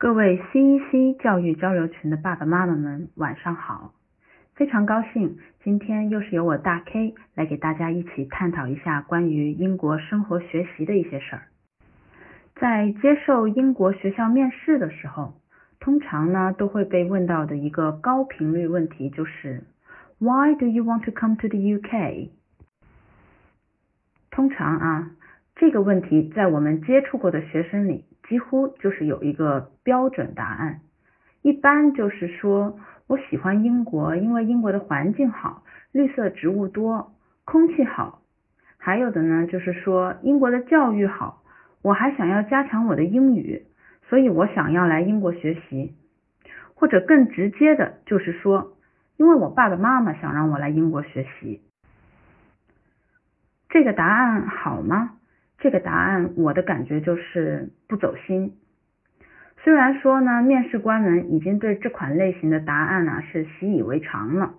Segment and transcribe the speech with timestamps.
[0.00, 3.92] 各位 CEC 教育交流群的爸爸妈妈们，晚上好！
[4.54, 11.42] 非常高兴，今天又是由我大 K 来给大家一起探讨一下关于英国生活学习的一些事儿。
[12.54, 15.34] 在接受英国学校面试的时候，
[15.80, 19.64] 通常呢都会被问到的一个高频率问题就是
[20.18, 22.30] Why do you want to come to the UK？
[24.30, 25.10] 通常啊，
[25.56, 30.80] 这个问题在我们接触过的学生里，几乎就是有一个标准答案，
[31.42, 37.12] 一般就是说我喜欢英国，因为英国的环境好，绿色植物多，
[37.44, 38.22] 空气好。
[38.78, 41.42] 还有的呢，就是说英国的教育好，
[41.82, 43.66] 我还想要加强我的英语。
[44.08, 45.94] 所以我想要来英国学习，
[46.74, 48.76] 或者更直接的，就是说，
[49.16, 51.60] 因为我爸爸妈妈想让我来英国学习。
[53.68, 55.16] 这个答案好吗？
[55.60, 58.54] 这个答案我的感觉就是不走心。
[59.62, 64.54] 虽然说呢，面试官们已经对这款类型的答案呢是习以为常了，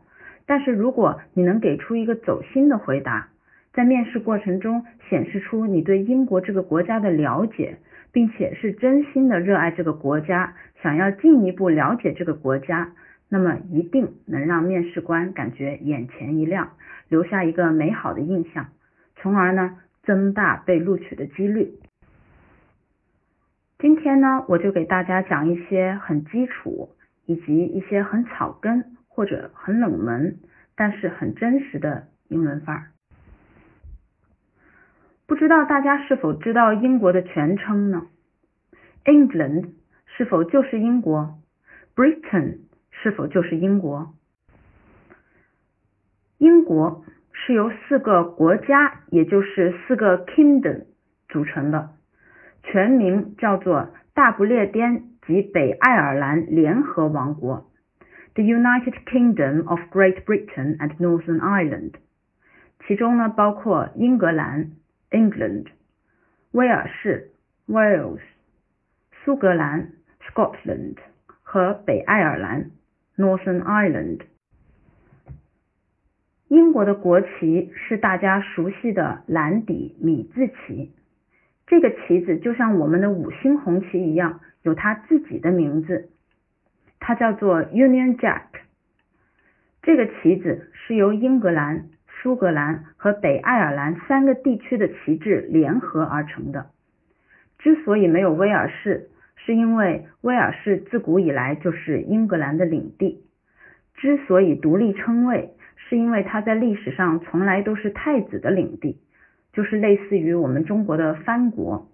[0.45, 3.27] 但是如果你能给出一个走心的回答，
[3.73, 7.79] 在面试过程中显示出你对英国这个国家的了解。
[8.13, 12.91] 并且是真心的热爱这个国家，想要进一步了解这个国家，
[13.29, 16.71] 那么一定能让面试官感觉眼前一亮，
[17.07, 18.67] 留下一个美好的印象，
[19.15, 21.79] 从而呢增大被录取的几率。
[23.79, 30.37] 今天呢，我就给大家讲一些很基础，以及一些很草根或者很冷门，
[30.75, 32.91] 但是很真实的英文范儿。
[35.25, 38.07] 不知道大家是否知道英国的全称呢
[39.05, 39.69] ？England
[40.05, 41.39] 是否就是英国
[41.95, 42.59] ？Britain
[42.91, 44.13] 是否就是英国？
[46.37, 47.05] 英国
[47.45, 50.85] 是由四个国家，也就是四个 kingdom
[51.27, 51.89] 组成的，
[52.63, 57.69] 全名叫做大不列颠及北爱尔兰联合王国
[58.35, 61.93] （The United Kingdom of Great Britain and Northern Ireland），
[62.85, 64.71] 其中呢包括英格兰。
[65.11, 65.65] England，
[66.53, 67.31] 威尔士
[67.67, 68.21] Wales，
[69.11, 69.89] 苏格兰
[70.21, 70.95] Scotland
[71.43, 72.71] 和北爱尔兰
[73.17, 74.21] Northern Ireland。
[76.51, 80.91] 英国的国旗是大家熟悉的蓝底米字旗，
[81.65, 86.09] 这个旗子就像我们的五星红旗一样，有它自己的名字，
[86.99, 88.41] 它叫做 Union Jack。
[89.81, 91.85] 这个旗子是由英格兰。
[92.21, 96.67] 苏格兰和北爱尔兰三个地区的旗帜联合而成的。
[97.59, 103.23] 之所以没有威尔士，是因为威尔士自古以来就是英格兰的领地。
[103.95, 105.53] 之所以独立称谓，
[105.91, 109.01] 是因为它在历史上从来都是太子的领地，
[109.51, 111.89] 就是类似于我们中国的藩国。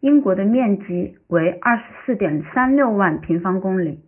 [0.00, 4.00] 英国的面积为二十四点三六万平方公里，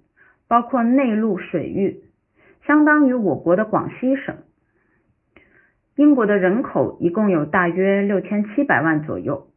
[0.49, 2.03] 包括内陆水域。
[2.67, 4.39] 相当于我国的广西省。
[5.97, 9.49] 英国的人口一共有大约六千七百万左右，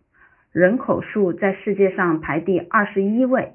[0.52, 3.54] 人口数在世界上排第二十一位。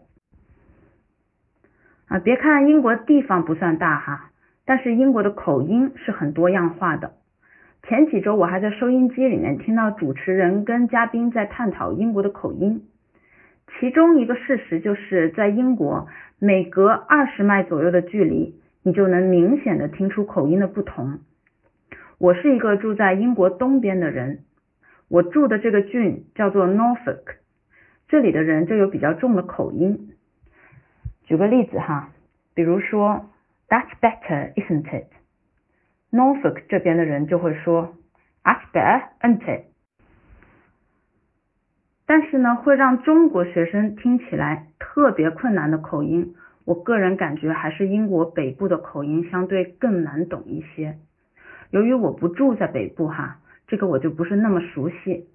[2.07, 4.28] 啊，别看英国地方不算大哈，
[4.69, 7.13] 但是英国的口音是很多样化的。
[7.85, 12.87] 前几周我还在收音机里面听到主持人跟嘉宾在探讨英国的口音，
[13.81, 16.07] 其中一个事实就是在英国
[16.39, 18.61] 每隔二十迈左右的距离。
[18.83, 21.19] 你就能明显的听出口音的不同。
[22.19, 24.41] 我是一个住在英国东边的人，
[25.09, 27.37] 我住的这个郡叫做 Norfolk，
[28.09, 30.11] 这里的人就有比较重的口音。
[31.25, 32.11] 举个例子哈，
[32.55, 33.29] 比如说
[33.69, 35.09] That's better, isn't it?
[36.11, 37.95] Norfolk 这边的人就会说
[38.43, 39.65] That's better, isn't it?
[42.07, 46.35] 但是呢，会让中国学生听起来特别困难的口音。
[46.65, 50.97] 我个人感觉还是英国北部的口音相对更难懂一些。
[51.71, 55.29] 由于我不住在北部哈，这个我就不是那么熟悉。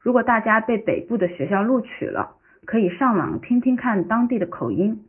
[0.00, 5.04] 如果大家被北部的学校录取了，可以上网听听看当地的口音，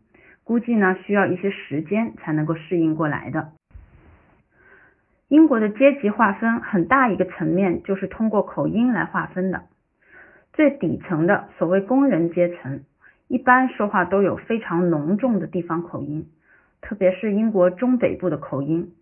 [0.48, 3.52] 估计呢需要一些时间才能够适应过来的。
[5.28, 9.64] 英国的阶级划分很大一个层面就是通过口音来划分的，
[10.54, 12.86] 最底层的所谓工人阶层。
[13.28, 16.30] 一般说话都有非常浓重的地方口音，
[16.80, 18.94] 特别是英国中北部的口音，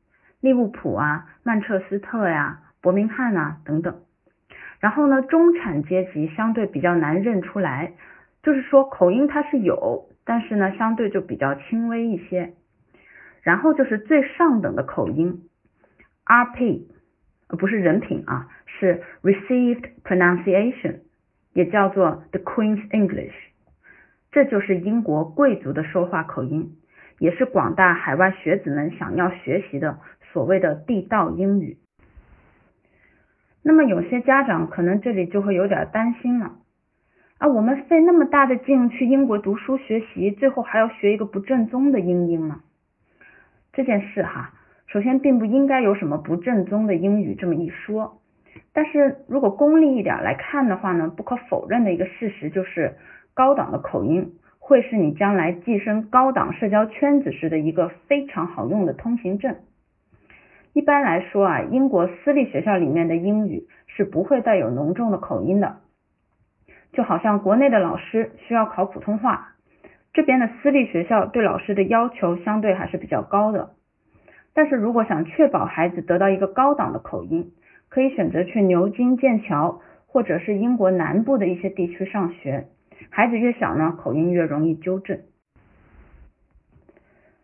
[0.42, 4.02] 利物浦啊、曼彻斯特呀、伯明翰啊等等。
[4.80, 7.94] 然后呢，中产阶级相对比较难认出来，
[8.42, 12.54] 就是说口音它是有，但是呢相对就比较轻微一些。
[13.44, 15.48] 然后就是最上等的口音
[16.26, 16.88] ，RP，
[17.48, 21.02] 不是人品啊，是 Received Pronunciation，
[21.54, 23.36] 也叫做 The Queen's English。
[24.32, 26.76] 这就是英国贵族的说话口音，
[27.20, 30.00] 也是广大海外学子们想要学习的
[30.34, 31.78] 所谓的地道英语。
[33.62, 36.58] 那么有些家长可能这里就会有点担心了。
[37.38, 42.62] 啊，我们费那么大的劲去英国读书学习，最后还要学一个不正宗的英音吗？
[43.74, 44.54] 这件事哈，
[44.88, 48.22] 首先并不应该有什么不正宗的英语这么一说。
[48.72, 52.96] 但是如果功利一点来看的话呢，不可否认的一个事实就是，
[53.34, 59.58] 高档的口音会是你将来跻身高档社交圈子时的一个非常好用的通行证。
[60.72, 65.82] 一般来说啊，英国私立学校里面的英语是不会带有浓重的口音的。
[66.94, 69.56] 就好像国内的老师需要考普通话，
[70.14, 73.72] 这边的私立学校对老师的要求相对还是比较高的。
[74.54, 77.52] 但是如果想确保孩子得到一个高档的口音，
[77.90, 82.68] 可以选择去牛津、剑桥或者是英国南部的一些地区上学。
[83.10, 85.20] 孩子越小呢，口音越容易纠正。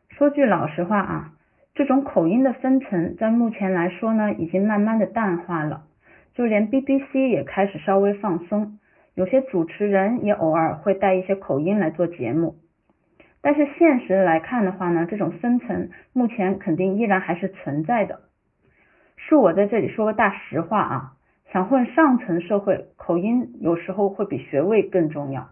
[0.09, 1.33] 说句老实话啊，
[1.73, 5.83] 这种口音的分层在目前来说呢，已经慢慢的淡化了，
[6.33, 8.77] 就连 BBC 也开始稍微放松。
[9.13, 12.55] 有些主持人也偶尔会带一些口音来做节目，
[13.41, 18.21] 但是现实来看的话呢，这种分层目前肯定依然还是存在的。
[19.17, 21.13] 恕我在这里说个大实话啊，
[21.51, 25.49] 想混上层社会，口音有时候会比学位更重要。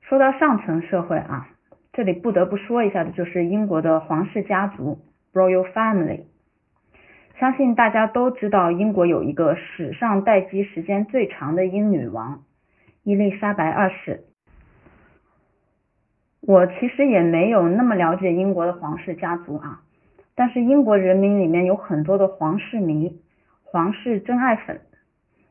[0.00, 1.48] 说到上层社会啊，
[1.92, 5.00] 这里不得不说一下的就是英国的皇室家族
[5.34, 6.24] （Royal Family）。
[7.38, 12.42] 相信大家都知道，英国有一个史上待机时间最长的英女王
[13.04, 14.24] 伊丽莎白二世。
[16.40, 19.82] 我其实也没有那么了解英国的皇室家族啊，
[20.34, 23.20] 但是英国人民里面有很多的皇室迷、
[23.62, 24.80] 皇室真爱粉，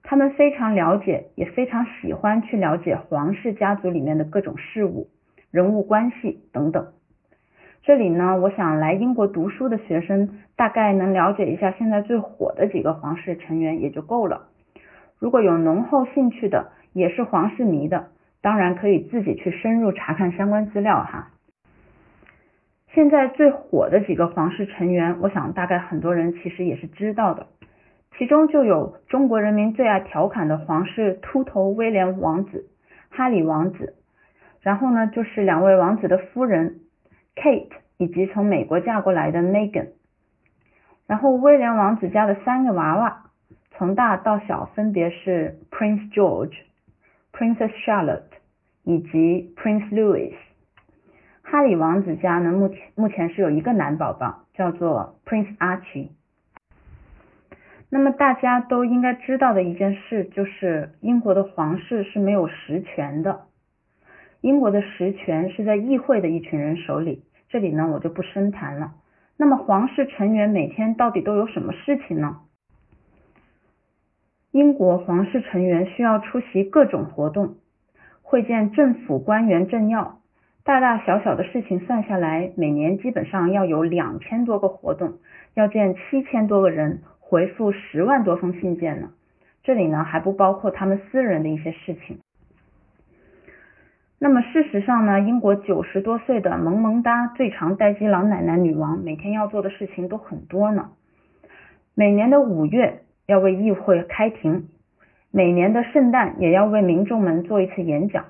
[0.04, 5.08] 他们非常了解，也非常喜欢去了解皇室家族里面的各种事物、
[5.52, 6.92] 人物关系等等。
[7.88, 14.50] 这里呢，我想来英国读书的学生大概能了解一下现在最火的几个皇室成员也就够了。
[15.18, 18.08] 如果有浓厚兴趣的，也是皇室迷的，
[18.42, 21.30] 当然可以自己去深入查看相关资料哈。
[22.90, 27.48] 现在最火的几个皇室成员，我想大概很多人其实也是知道的，
[28.18, 32.66] 其中就有中国人民最爱调侃的皇室秃头威廉王子、
[33.12, 33.96] 哈里王子，
[34.60, 36.82] 然后呢就是两位王子的夫人。
[37.38, 39.90] Kate 以及从美国嫁过来的 Megan，
[41.06, 43.26] 然后威廉王子家的三个娃娃，
[43.72, 46.54] 从大到小分别是 Prince George、
[47.32, 48.24] Princess Charlotte
[48.84, 50.34] 以及 Prince Louis。
[51.44, 56.10] 哈里王子家呢，目前目前是有一个男宝宝，叫做 Prince Archie。
[57.90, 63.47] 那么大家都应该知道的一件事，就是英国的皇室是没有实权的。
[64.48, 68.94] 英国的实权是在议会的一群人手里，这里呢我就不深谈了。
[69.36, 72.38] 那么皇室成员每天到底都有什么事情呢？
[74.52, 77.56] 英国皇室成员需要出席各种活动，
[78.22, 80.20] 会见政府官员政要，
[80.64, 85.16] 大大小小的事情算下来，每年基本上要有两千多个活动，
[85.56, 89.10] 要见七千多个人，回复十万多封信件呢。
[89.62, 92.20] 这里呢还不包括他们私人的一些事情。
[94.20, 100.90] 那么事实上呢，英国九十多岁的萌萌哒最长待机老奶奶女王，每天要做的事情都很多呢。
[101.94, 104.70] 每年的五月要为议会开庭，
[105.30, 108.26] 每年的圣诞也要为民众们做一次演讲。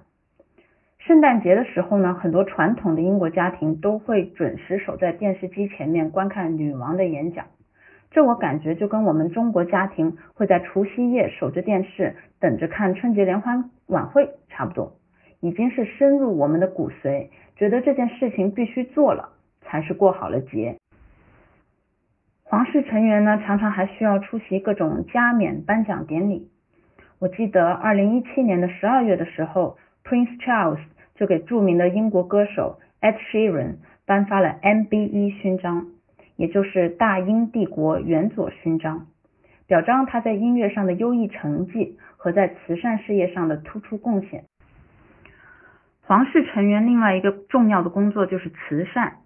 [0.99, 7.45] 圣诞节的时候呢，很多传统的英国家庭都会准时守在电视机前面观看女王的演讲。
[8.11, 14.97] 这我感觉就跟我们中国家庭会在除夕夜守着电视等着看春节联欢晚会差不多。
[15.39, 19.29] 已经是深入我们的骨髓，觉得这件事情必须做了，
[19.61, 20.77] 才是过好了节。
[22.43, 26.49] 皇室成员呢，常常还需要出席各种加冕颁奖典礼。
[27.19, 30.79] 我记得二零一七年的十二月的时候，Prince Charles
[31.15, 35.87] 就给著名的英国歌手 Ed Sheeran 颁发了 MBE 勋章，
[36.35, 39.07] 也就是大英帝国元佐勋章，
[39.67, 44.45] 表彰他在音乐上的优异成绩和在慈善事业上的突出贡献。
[46.07, 49.17] 皇室成员另外一个重要的工作就是慈善，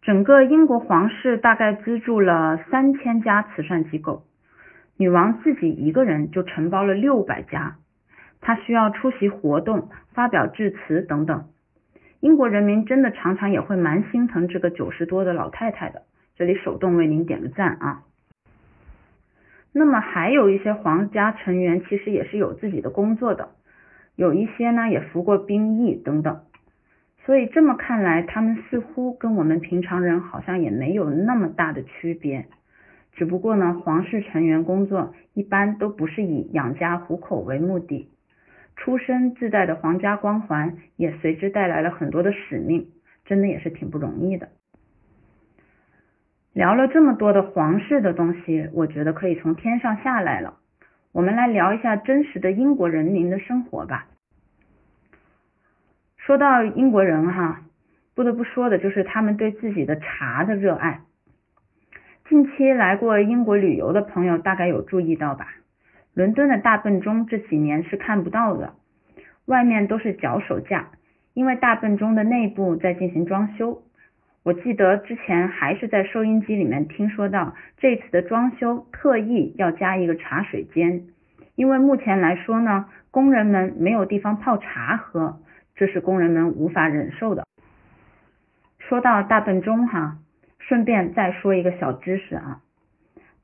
[0.00, 4.24] 整个英国皇室大概资助了三千家慈善机构，
[4.96, 7.76] 女王自己一个人就承包了六百家，
[8.40, 11.44] 她需要出席活动、发表致辞等等。
[12.18, 16.02] 英国人民真的常常也会蛮心疼这个九十多的老太太的，
[16.34, 18.02] 这里手动为您点个赞啊。
[19.72, 23.50] 那么还有一些皇家成员其实也是有自己的工作的。
[24.16, 26.40] 有一些呢也服过兵役等等。
[27.24, 32.46] 所以这么看来，他们似乎跟我们平常人好像也没有那么大的区别。
[33.12, 38.08] 只不过呢，皇室成员工作一般都不是以养家糊口为目的，
[38.74, 42.88] 出身自带的皇家光环也随之带来了很多的使命，
[43.24, 44.48] 真的也是挺不容易的。
[46.54, 50.58] 聊了这么多的皇室的东西，我觉得可以从天上下来了。
[51.12, 54.06] 我们来聊一下真实的英国人民的生活吧。
[56.16, 57.60] 说到英国人哈，
[58.14, 61.02] 不得不说的就是他们对自己的茶的热爱。
[62.28, 65.48] 近期来过英国旅游的朋友大概有注意到吧？
[66.14, 68.74] 伦敦的大笨钟这几年是看不到的，
[69.44, 70.92] 外面都是脚手架，
[71.34, 73.82] 因为大笨钟的内部在进行装修。
[74.44, 81.04] 我记得之前还是在收音机里面听说到，这次的装修特意要加一个茶水间，
[81.54, 85.38] 因为目前来说呢，工人们没有地方泡茶喝。
[85.74, 87.44] 这是工人们无法忍受的。
[88.78, 90.18] 说到大笨钟哈，
[90.58, 92.60] 顺便再说一个小知识啊，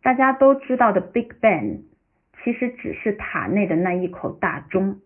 [0.02, 1.85] 大家都知道的 Big Ben
[2.45, 5.00] 其实只是塔内的那一口大钟，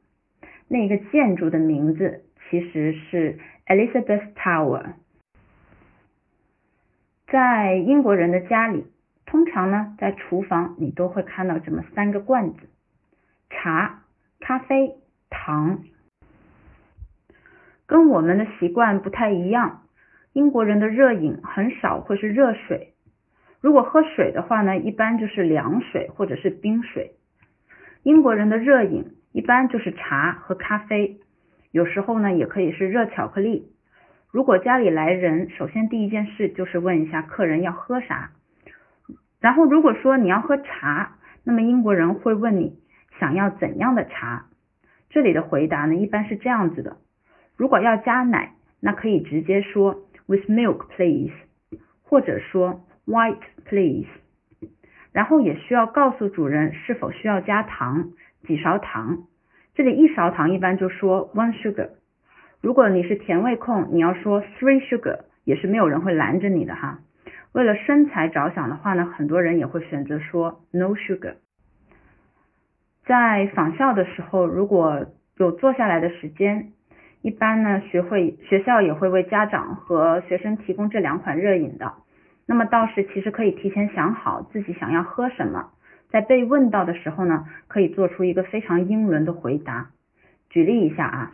[0.68, 4.94] 那个建筑的名字其实是 Elizabeth Tower。
[7.32, 8.84] 在英国人的家里，
[9.24, 12.68] 通常呢，在厨房你都会看到这么三个罐子：
[13.48, 14.02] 茶、
[14.38, 14.96] 咖啡、
[15.30, 15.78] 糖。
[17.86, 19.80] 跟我们的习惯不太一样，
[20.34, 22.92] 英国人的热饮很少会是热水，
[23.62, 27.14] 如果喝水的话呢，一般就是凉水或者是冰水。
[28.02, 31.18] 英国人的热饮一般就是茶和咖啡，
[31.70, 33.72] 有时候呢也可以是热巧克力。
[34.32, 38.30] 如果家里来人，首先第一件事就是问一下客人要喝啥，
[39.40, 42.78] 然后如果说你要喝茶，那么英国人会问你
[43.20, 44.46] 想要怎样的茶。
[45.10, 46.96] 这里的回答呢一般是这样子的。
[47.58, 51.34] 如果要加奶，那可以直接说 with milk please，
[52.02, 53.36] 或者说 white
[53.66, 54.08] please，
[55.12, 58.12] 然后也需要告诉主人是否需要加糖，
[58.46, 59.24] 几勺糖。
[59.74, 61.90] 这里一勺糖一般就说 one sugar。
[62.62, 67.00] 如果你是甜味控，你要说 three sugar，也是没有人会拦着你的哈。
[67.52, 71.34] 为了身材着想的话呢，很多人也会选择说 no sugar。
[73.04, 76.72] 在仿效的时候，如果有坐下来的时间。
[77.24, 81.94] 一般呢，学会学校也会为家长和学生提供这两款热饮的。
[82.46, 85.70] 那么到时其实可以提前想好自己想要喝什么，
[86.10, 89.90] 在被问到的时候呢，可以做出一个非常英伦的回答。
[90.50, 91.32] 举例一下啊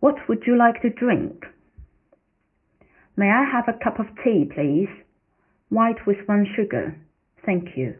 [0.00, 1.46] ，What would you like to drink?
[3.16, 4.90] May I have a cup of tea, please?
[5.70, 6.94] White with one sugar.
[7.44, 7.94] Thank you.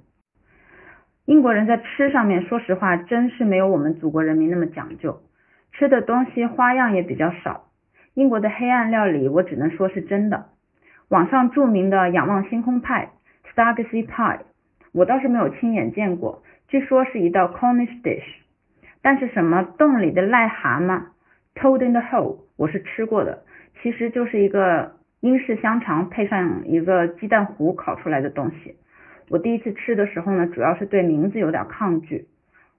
[1.25, 5.21] 英国人在吃上面，说实话，真是没有我们祖国人民那么讲究。
[5.73, 7.65] 吃的东西花样也比较少，
[8.15, 10.47] 英国的黑暗料理我只能说是真的。
[11.09, 13.11] 网上著名的仰望星空派
[13.55, 14.41] （Stargazy Pie），
[14.93, 18.25] 我倒是没有亲眼见过，据说是一道 Cornish dish。
[19.03, 21.03] 但是什么洞里的癞蛤蟆
[21.57, 23.43] （Toad in the hole） 我是吃过的，
[23.83, 28.77] 其实就是一个英式香肠配上一个鸡蛋糊烤出来的东西。
[29.29, 32.29] 我第一次吃的时候呢，主要是对名字有点抗拒，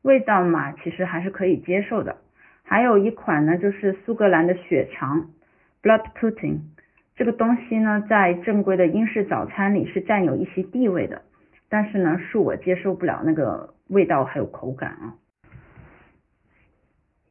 [0.04, 2.16] 味道嘛，其实还是可以接受的。
[2.64, 5.32] 还有一款呢，就是苏格兰的血肠
[5.82, 6.60] （blood pudding）。
[7.16, 11.24] 这个东西呢，在正规的英式早餐里是占有一席地位的，
[11.68, 15.16] 但是呢，恕我接受不了那个味道还有口感啊。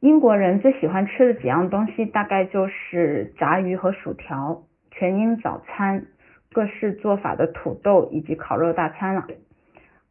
[0.00, 6.04] 英国人最喜欢吃的几样东西，大概就是炸鱼和薯条、全英早餐、
[6.52, 9.24] 各式做法的土豆以及烤肉大餐了。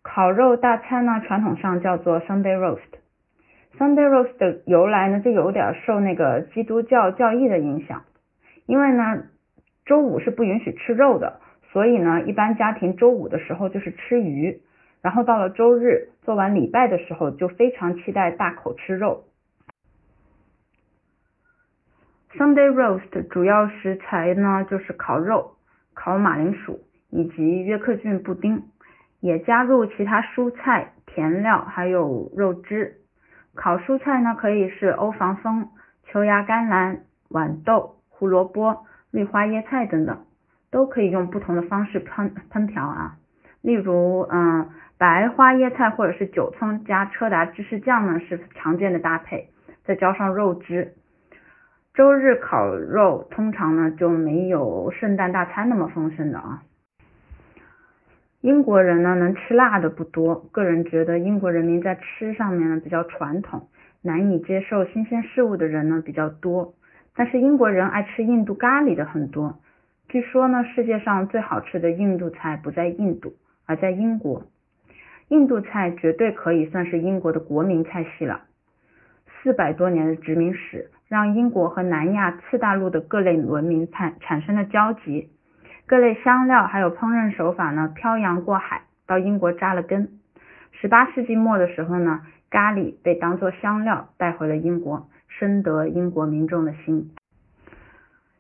[0.01, 2.79] 烤肉大餐呢，传统上叫做 Sunday roast。
[3.77, 8.05] Sunday roast 的由来呢，就有点受那个基督教教义的影响，
[8.65, 9.25] 因为呢，
[9.85, 14.61] 周五是不允许吃肉的，所以呢，一般家庭周五的时候就是吃鱼，
[15.03, 19.24] 然后到了周日做完礼拜的时候，就非常期待大口吃肉。
[22.37, 25.53] Sunday roast 主要食材呢就是烤肉、
[25.93, 28.63] 烤马铃薯以及约克郡布丁，
[29.21, 32.97] 也加入其他蔬菜、甜料还有肉汁。
[33.53, 35.69] 烤蔬菜呢，可以是欧防风、
[36.03, 40.25] 球芽甘蓝、豌豆、胡萝卜、绿花椰菜等等，
[40.69, 43.15] 都可以用不同的方式烹烹调啊。
[43.61, 49.47] 例如，嗯，白花椰菜或者是韭葱加车达芝士酱呢是常见的搭配，
[49.85, 50.95] 再浇上肉汁。
[51.95, 56.61] 周日烤肉通常呢就没有圣诞大餐那么丰盛的啊。
[58.41, 63.69] 英国人呢能吃辣的不多，个人觉得英国人民在吃上面呢比较传统，
[64.01, 66.73] 难以接受新鲜事物的人呢比较多。
[67.15, 69.59] 但是英国人爱吃印度咖喱的很多。
[70.09, 73.35] 据说呢，世界上最好吃的印度菜不在印度，
[73.65, 74.43] 而在英国。
[75.29, 78.41] 印度菜绝对可以算是英国的国民菜系了。
[79.41, 85.29] 四百多年的殖民史，让英国和南亚次大陆的各类文明产产生了交集。
[85.85, 90.09] 各类香料还有烹饪手法呢，漂洋过海到英国扎了根。
[90.71, 97.11] 十八世纪末的时候呢，咖喱被当作香料带回了英国，深得英国民众的心。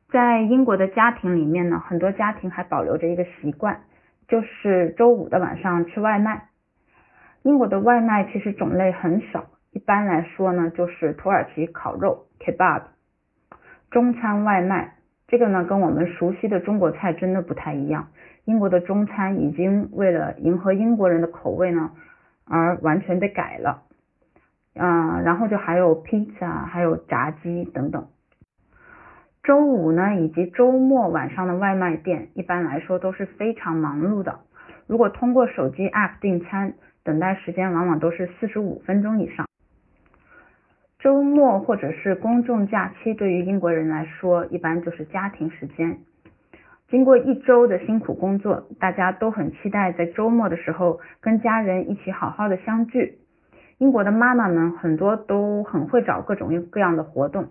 [0.09, 3.81] 在英国的家庭里面呢，很多家庭还保留着一个习惯，
[4.27, 6.47] 就是周五的晚上吃外卖。
[7.43, 9.45] 英国的外卖其实种类很少，
[9.75, 12.83] 一般来说呢，就是土耳其烤肉 （kebab）、
[13.91, 14.95] 中餐外卖。
[15.27, 18.07] 这个呢，跟我们熟悉的中国菜真的不太一样。
[18.45, 21.91] 英国的中餐已经为了迎合英国人的口味呢，
[22.45, 23.83] 而完全被改了。
[24.75, 28.07] 嗯，然后就还有披萨，还有炸鸡等等。
[29.43, 34.39] 周五呢，以及周末晚上的外卖店，一般来说都是非常忙碌的。
[34.87, 39.44] 如果通过手机 App 订餐，等待时间往往都是四十五分钟以上。
[40.99, 45.97] 周末或者是公众假期，对于英国人来说，一般就是家庭时间。
[46.89, 53.19] 经过一周的辛苦工作，大家都很期待在周末的时候跟家人一起好好的相聚。
[53.77, 57.47] 英国的妈妈们很多都很会找各种各样的活动，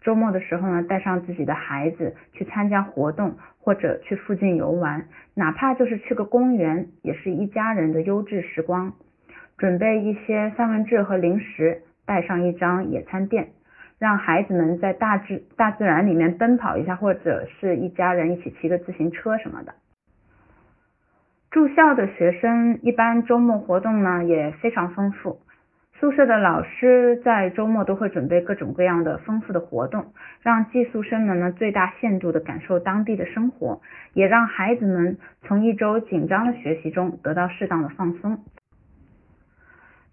[0.00, 8.92] 周末的时候呢，带上自己的孩子去参加活动，或者去附近游玩，哪怕就是去个公园，也是一家人的优质时光。
[9.56, 11.82] 准备一些三文治和零食。
[12.08, 13.50] 带上一张野餐垫，
[13.98, 19.74] 让孩子们在大自大自然里面奔跑一下，或者是一家人一起骑个自行车什么的。
[21.50, 25.40] 住校的学生一般周末活动呢也非常丰富，
[26.00, 33.82] 宿舍的老师在周末都会准备各种各样的丰富的活动，让寄宿生们呢最大限度的感受当地的生活，
[34.14, 38.38] 也让孩子们从一周紧张的学习中得到适当的放松。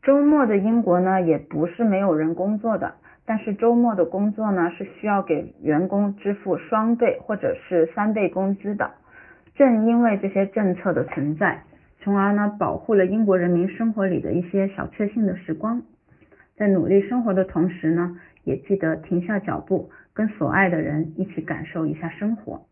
[0.05, 2.93] 周末的英国呢，也不是没有人工作的，
[3.25, 8.91] 但是周末的工作呢，是需要给员工支付双倍或者是三倍工资的。
[9.55, 11.63] 正因为这些政策的存在，
[12.01, 15.81] 从而呢，保护了英国人民生活里的一些小确幸的时光。
[16.55, 22.67] 在努力生活的同时呢，也记得停下脚步，跟所爱的人一起感受一下生活。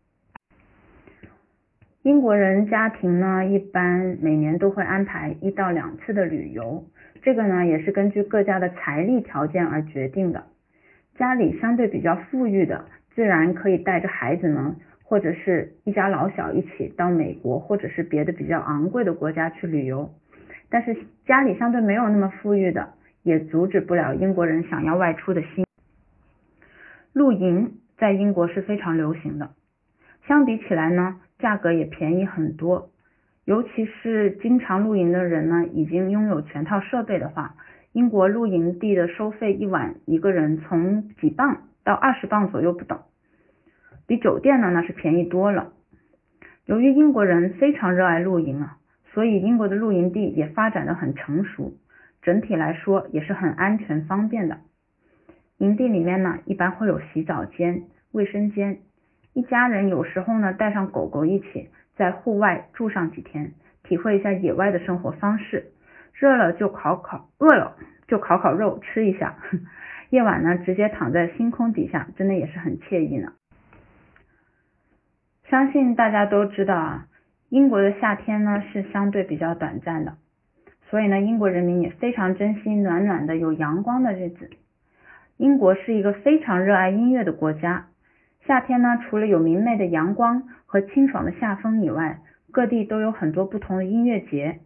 [2.04, 6.84] 英国人家庭呢，一般每年都会安排一到两次的旅游。
[7.22, 10.44] 这个呢，也是根据各家的财力条件而决定的。
[11.16, 20.10] 家里相对比较富裕的，自然可以带着孩子们或者是一家老小一起到美国或者是别的比较昂贵的国家去旅游。
[20.68, 22.90] 但是家里相对没有那么富裕的，
[23.22, 25.64] 也阻止不了英国人想要外出的心。
[27.14, 29.52] 露营在英国是非常流行的，
[30.28, 32.90] 相比起来呢，价格也便宜很多。
[33.44, 37.56] 尤其是经常露营的人呢，已经拥有全套设备的话，
[37.92, 43.00] 英国露营地的收费一晚一个人从几磅到二十磅左右不等，
[44.06, 45.72] 比酒店呢那是便宜多了。
[46.64, 48.78] 由于英国人非常热爱露营啊，
[49.12, 51.74] 所以英国的露营地也发展的很成熟，
[52.22, 54.60] 整体来说也是很安全方便的。
[55.58, 58.78] 营地里面呢，一般会有洗澡间、卫生间，
[59.34, 61.68] 一家人有时候呢带上狗狗一起。
[61.96, 63.52] 在户外住上几天，
[63.84, 65.66] 体会一下野外的生活方式。
[66.12, 67.76] 热了就烤烤，饿了
[68.08, 69.36] 就烤烤肉吃一下。
[70.10, 73.34] 夜晚呢，直接躺在星空底下，真的也是很惬意呢。
[75.48, 77.06] 相信大家都知道啊，
[77.48, 80.16] 英国的夏天呢是相对比较短暂的，
[80.90, 84.50] 所以呢，英国人民也非常珍惜暖暖的有阳光的日子。
[85.36, 87.86] 英国是一个非常热爱音乐的国家。
[88.46, 92.18] 夏天呢，除了有明媚的阳光和清爽的夏风以外，
[92.52, 94.60] 各地都有很多不同的音乐节，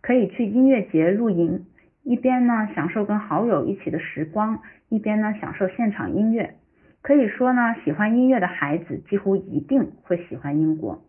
[0.00, 1.66] 可以去音乐节露营，
[2.04, 6.54] 一边呢享受跟好友一起的时光，一边呢享受现场音乐。
[7.02, 11.02] 可以说呢，喜欢音乐的孩子几乎一定会喜欢英国。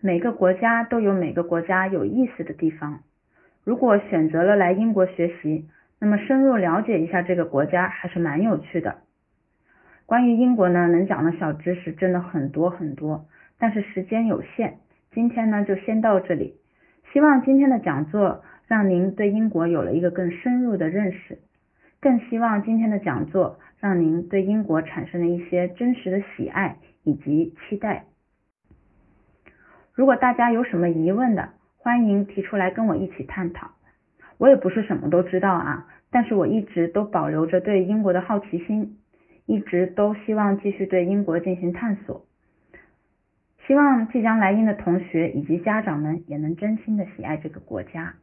[0.00, 3.00] 每个国家都有每个国家有意思的地方。
[3.64, 5.68] 如果选择了来英国学习，
[6.00, 9.02] 那么深入了解一下这个国家还是蛮有趣的。
[10.08, 13.26] 关于英国呢，能讲的小知识真的很多很多，
[13.58, 14.78] 但是时间有限，
[15.12, 16.54] 今天呢就先到这里。
[17.12, 21.40] 希望今天的讲座让您对英国有了一个更深入的认识，
[22.00, 28.06] 更希望今天的讲座让您对英国产生了一些真实的喜爱以及期待。
[29.92, 33.72] 如果大家有什么疑问的，欢迎提出来跟我一起探讨。
[34.38, 38.96] 我也不是什么都知道啊，但是我一直都保留着对英国的好奇心，
[39.48, 42.26] 一直都希望继续对英国进行探索。
[43.66, 48.14] 希望即将来英的同学以及家长们也能真心的喜爱这个国家。